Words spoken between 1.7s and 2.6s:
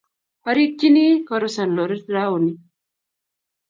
lorit raoni.